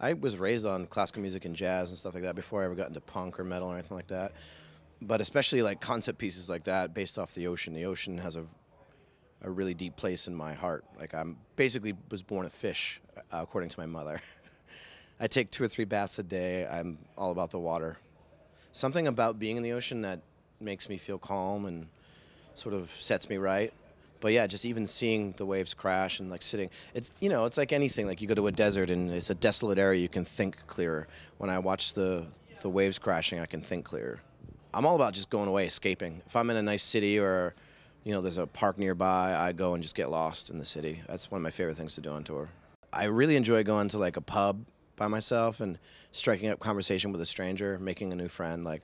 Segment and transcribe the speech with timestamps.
[0.00, 2.74] I was raised on classical music and jazz and stuff like that before I ever
[2.74, 4.32] got into punk or metal or anything like that.
[5.02, 7.74] But especially like concept pieces like that based off the ocean.
[7.74, 8.44] The ocean has a
[9.42, 10.84] a really deep place in my heart.
[10.98, 14.20] Like I'm basically was born a fish, uh, according to my mother.
[15.20, 16.66] I take two or three baths a day.
[16.66, 17.98] I'm all about the water.
[18.72, 20.20] Something about being in the ocean that
[20.60, 21.88] makes me feel calm and
[22.54, 23.72] sort of sets me right.
[24.20, 27.56] But yeah, just even seeing the waves crash and like sitting, it's you know, it's
[27.56, 28.06] like anything.
[28.06, 31.08] Like you go to a desert and it's a desolate area, you can think clearer.
[31.38, 32.26] When I watch the
[32.60, 34.20] the waves crashing, I can think clearer.
[34.72, 36.22] I'm all about just going away, escaping.
[36.26, 37.54] If I'm in a nice city or
[38.04, 41.02] you know, there's a park nearby, I go and just get lost in the city.
[41.06, 42.48] That's one of my favorite things to do on tour.
[42.92, 44.64] I really enjoy going to like a pub
[44.96, 45.78] by myself and
[46.12, 48.64] striking up conversation with a stranger, making a new friend.
[48.64, 48.82] Like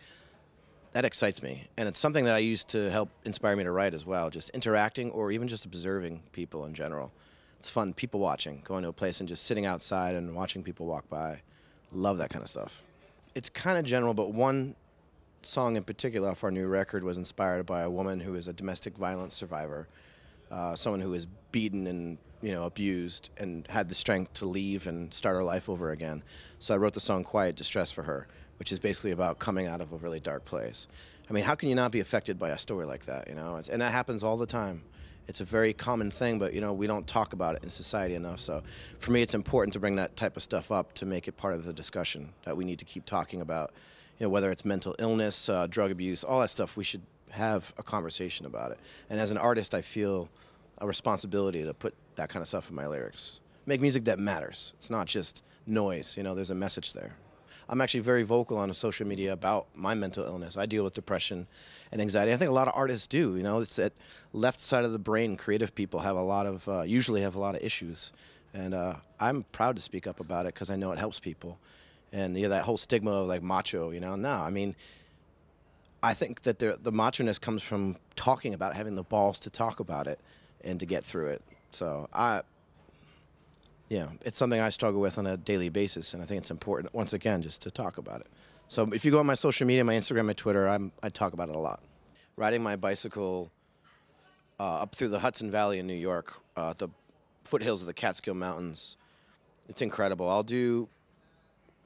[0.93, 3.95] that excites me, and it's something that I use to help inspire me to write
[3.95, 4.31] as well.
[4.31, 7.13] Just interacting or even just observing people in general.
[7.59, 7.93] It's fun.
[7.95, 11.43] People watching, going to a place and just sitting outside and watching people walk by.
[11.93, 12.83] Love that kind of stuff.
[13.35, 14.75] It's kind of general, but one
[15.43, 18.53] song in particular off our new record was inspired by a woman who is a
[18.53, 19.87] domestic violence survivor,
[20.51, 24.87] uh, someone who was beaten and you know abused and had the strength to leave
[24.87, 26.23] and start her life over again.
[26.61, 28.29] So I wrote the song "Quiet Distress" for her,
[28.61, 30.87] which is basically about coming out of a really dark place.
[31.29, 33.29] I mean, how can you not be affected by a story like that?
[33.29, 34.83] You know, and that happens all the time.
[35.27, 38.15] It's a very common thing, but you know we don't talk about it in society
[38.15, 38.39] enough.
[38.39, 38.63] So,
[39.01, 41.55] for me, it's important to bring that type of stuff up to make it part
[41.55, 43.73] of the discussion that we need to keep talking about
[44.21, 47.75] you know, whether it's mental illness, uh, drug abuse, all that stuff, we should have
[47.77, 48.79] a conversation about it.
[49.11, 50.31] And as an artist, I feel
[50.79, 53.41] a responsibility to put that kind of stuff in my lyrics.
[53.67, 54.75] Make music that matters.
[54.79, 57.17] It's not just noise, you know, there's a message there.
[57.69, 60.57] I'm actually very vocal on social media about my mental illness.
[60.57, 61.49] I deal with depression
[61.91, 62.33] and anxiety.
[62.33, 63.37] I think a lot of artists do.
[63.37, 63.93] You know, it's that
[64.33, 65.37] left side of the brain.
[65.37, 68.13] Creative people have a lot of, uh, usually have a lot of issues,
[68.55, 71.59] and uh, I'm proud to speak up about it because I know it helps people
[72.13, 73.91] and you know that whole stigma of like macho.
[73.91, 74.75] You know, no, I mean,
[76.03, 79.51] I think that the the macho-ness comes from talking about it, having the balls to
[79.51, 80.19] talk about it
[80.65, 81.43] and to get through it.
[81.71, 82.43] So I,
[83.89, 86.95] yeah, it's something I struggle with on a daily basis, and I think it's important
[86.95, 88.27] once again just to talk about it.
[88.69, 91.33] So if you go on my social media, my Instagram, my Twitter, I'm, I talk
[91.33, 91.83] about it a lot.
[92.37, 93.51] Riding my bicycle
[94.59, 96.89] uh, up through the Hudson Valley in New York, uh, the
[97.45, 98.97] foothills of the Catskill Mountains,
[99.69, 100.29] it's incredible.
[100.29, 100.89] I'll do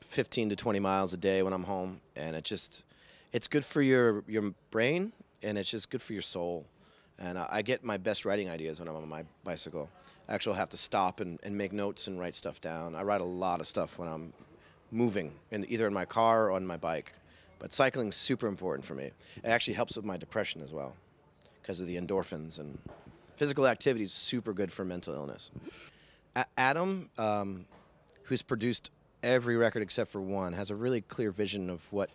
[0.00, 2.84] 15 to 20 miles a day when I'm home, and it just
[3.32, 6.66] it's good for your your brain and it's just good for your soul.
[7.20, 9.90] And I, get my best writing ideas when I'm on my bicycle.
[10.26, 12.96] I actually have to stop and, and make notes and write stuff down.
[12.96, 14.32] I write a lot of stuff when I'm
[14.90, 17.12] moving, in, either in my car or on my bike.
[17.58, 19.10] But cycling's super important for me.
[19.36, 20.96] It actually helps with my depression as well
[21.60, 22.78] because of the endorphins and
[23.36, 25.50] physical activity is super good for mental illness.
[26.34, 27.66] A- Adam, um,
[28.24, 28.90] who's produced
[29.22, 32.08] every record except for one has a really clear vision of what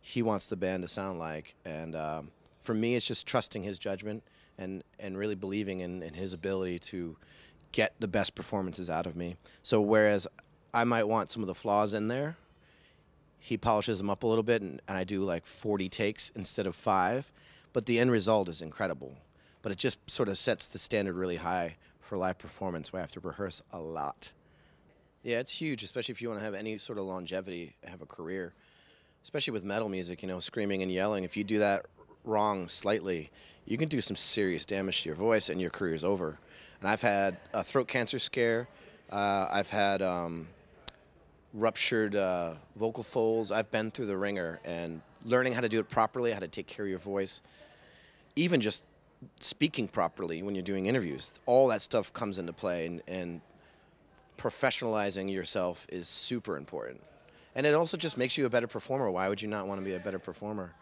[0.00, 1.54] he wants the band to sound like.
[1.66, 2.30] And um,
[2.60, 4.22] for me, it's just trusting his judgment
[4.58, 7.16] and, and really believing in, in his ability to
[7.72, 9.36] get the best performances out of me.
[9.62, 10.26] So whereas
[10.72, 12.36] I might want some of the flaws in there,
[13.38, 16.66] he polishes them up a little bit, and, and I do like 40 takes instead
[16.66, 17.30] of five.
[17.72, 19.16] But the end result is incredible.
[19.62, 23.12] But it just sort of sets the standard really high for live performance I have
[23.12, 24.32] to rehearse a lot.
[25.22, 28.06] Yeah, it's huge, especially if you want to have any sort of longevity, have a
[28.06, 28.54] career.
[29.22, 31.24] Especially with metal music, you know, screaming and yelling.
[31.24, 31.86] If you do that
[32.26, 33.30] wrong slightly,
[33.64, 36.38] you can do some serious damage to your voice, and your career is over.
[36.80, 38.68] And I've had a throat cancer scare.
[39.10, 40.48] Uh, I've had um,
[41.54, 43.50] ruptured uh, vocal folds.
[43.50, 46.66] I've been through the ringer, and learning how to do it properly, how to take
[46.66, 47.42] care of your voice,
[48.36, 48.84] even just
[49.40, 52.86] speaking properly when you're doing interviews, all that stuff comes into play.
[52.86, 53.40] And, and
[54.38, 57.00] professionalizing yourself is super important.
[57.54, 59.10] And it also just makes you a better performer.
[59.10, 60.74] Why would you not want to be a better performer?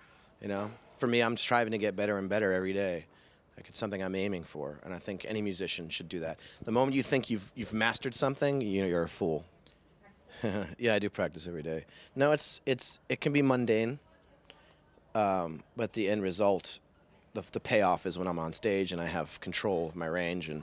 [0.44, 3.06] You know, for me, I'm striving to get better and better every day.
[3.56, 6.38] Like it's something I'm aiming for, and I think any musician should do that.
[6.64, 9.46] The moment you think you've you've mastered something, you know, you're a fool.
[10.78, 11.86] yeah, I do practice every day.
[12.14, 13.98] No, it's it's it can be mundane,
[15.14, 16.78] um, but the end result,
[17.32, 20.50] the, the payoff is when I'm on stage and I have control of my range
[20.50, 20.62] and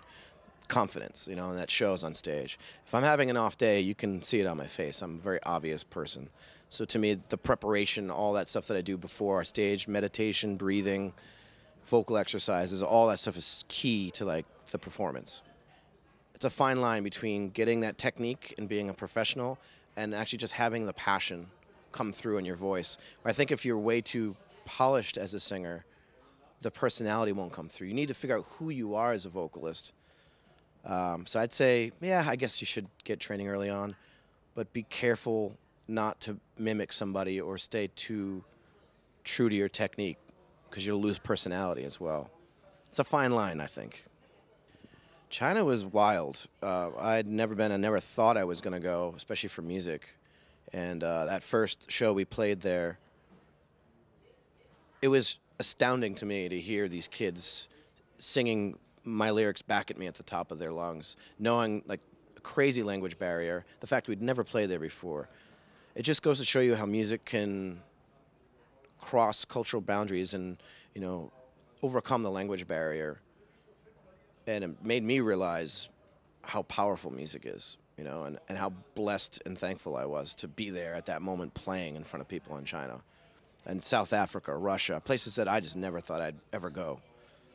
[0.72, 2.58] confidence, you know, and that shows on stage.
[2.88, 5.02] If I'm having an off day, you can see it on my face.
[5.02, 6.30] I'm a very obvious person.
[6.70, 10.56] So to me, the preparation, all that stuff that I do before our stage, meditation,
[10.56, 11.14] breathing,
[11.86, 15.44] vocal exercises, all that stuff is key to like the performance.
[16.34, 19.60] It's a fine line between getting that technique and being a professional
[19.98, 21.48] and actually just having the passion
[21.92, 22.98] come through in your voice.
[23.26, 25.84] I think if you're way too polished as a singer,
[26.62, 27.90] the personality won't come through.
[27.90, 29.92] You need to figure out who you are as a vocalist
[30.86, 33.96] um, so I'd say, yeah, I guess you should get training early on.
[34.56, 35.56] but be careful
[35.88, 38.44] not to mimic somebody or stay too
[39.24, 40.18] true to your technique
[40.70, 42.30] because you'll lose personality as well.
[42.88, 44.06] It's a fine line, I think.
[45.30, 46.48] China was wild.
[46.62, 50.16] Uh, I'd never been, I never thought I was going to go, especially for music.
[50.74, 53.00] And uh, that first show we played there,
[55.02, 57.70] it was astounding to me to hear these kids
[58.18, 62.00] singing my lyrics back at me at the top of their lungs, knowing like
[62.38, 65.30] a crazy language barrier, the fact we'd never played there before.
[65.96, 67.82] It just goes to show you how music can
[69.00, 70.58] cross cultural boundaries and,
[70.94, 71.32] you know,
[71.82, 73.20] overcome the language barrier.
[74.48, 75.90] And it made me realize
[76.44, 80.48] how powerful music is, you know, and, and how blessed and thankful I was to
[80.48, 83.02] be there at that moment playing in front of people in China
[83.66, 87.00] and South Africa, Russia, places that I just never thought I'd ever go.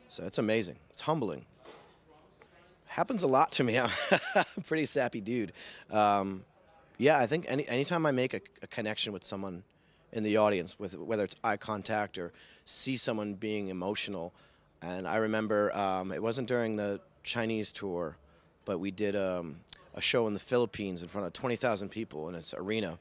[0.09, 0.77] So it's amazing.
[0.89, 1.45] It's humbling.
[2.85, 3.77] Happens a lot to me.
[3.79, 3.89] I'm
[4.35, 5.51] a pretty sappy dude.
[5.91, 6.43] Um,
[6.97, 9.63] yeah, I think any anytime I make a, a, connection with someone
[10.13, 12.31] in the audience, with whether it's eye contact or
[12.65, 14.33] see someone being emotional,
[14.81, 18.17] and I remember um, it wasn't during the Chinese tour,
[18.65, 19.57] but we did um,
[19.93, 22.97] a show in the Philippines in front of 20,000 people in its arena.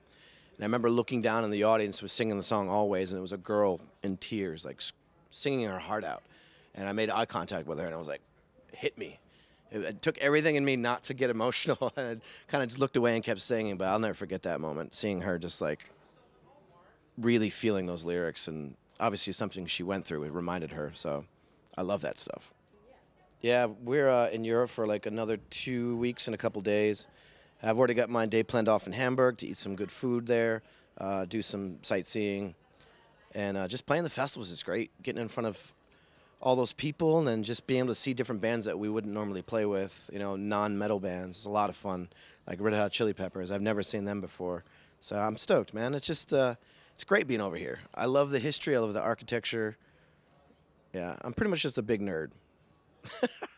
[0.57, 3.23] And I remember looking down in the audience was singing the song Always, and it
[3.23, 4.83] was a girl in tears, like
[5.31, 6.23] singing her heart out
[6.77, 8.21] and I made eye contact with her, and I was like,
[8.73, 9.19] hit me.
[9.73, 12.97] It, it took everything in me not to get emotional, and kind of just looked
[12.97, 13.77] away and kept singing.
[13.77, 15.91] But I'll never forget that moment, seeing her just like
[17.19, 20.25] really feeling those lyrics, and obviously something she went through.
[20.25, 21.25] It reminded her, so
[21.77, 22.53] I love that stuff.
[23.41, 27.07] Yeah, we're uh, in Europe for like another two weeks and a couple days.
[27.63, 30.63] I've already got my day planned off in Hamburg to eat some good food there,
[30.99, 32.55] uh, do some sightseeing,
[33.35, 34.91] and uh, just playing the festivals is great.
[35.03, 35.73] Getting in front of
[36.41, 39.13] all those people and then just being able to see different bands that we wouldn't
[39.13, 41.39] normally play with, you know, non-metal bands.
[41.39, 42.09] It's a lot of fun.
[42.47, 44.63] Like Red Hot Chili Peppers, I've never seen them before,
[45.01, 45.95] so I'm stoked, man.
[45.95, 46.55] It's just uh,
[46.95, 47.81] it's great being over here.
[47.95, 48.77] I love the history.
[48.77, 49.77] I love the architecture.
[50.93, 52.31] Yeah, I'm pretty much just a big nerd.